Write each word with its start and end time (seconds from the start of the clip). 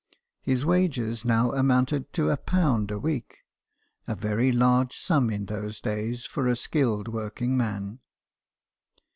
His 0.41 0.65
wages 0.65 1.23
now 1.25 1.51
amounted 1.51 2.11
to 2.13 2.31
a 2.31 2.37
pound 2.37 2.89
a 2.89 2.97
week, 2.97 3.37
a 4.07 4.15
very 4.15 4.51
large 4.51 4.97
sum 4.97 5.29
in 5.29 5.45
those 5.45 5.79
days 5.79 6.25
for 6.25 6.47
a 6.47 6.55
skilled 6.55 7.07
working 7.07 7.55
man. 7.55 7.99